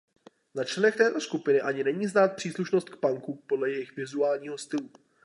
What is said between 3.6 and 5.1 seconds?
jejich vizuálního stylu.